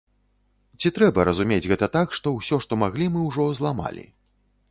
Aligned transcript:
Ці 0.83 0.91
трэба 0.95 1.25
разумець 1.29 1.59
гэта 1.73 1.89
так, 1.97 2.17
што 2.19 2.33
ўсё, 2.39 2.55
што 2.65 2.81
маглі, 2.85 3.09
мы 3.17 3.29
ўжо 3.29 3.45
зламалі? 3.59 4.07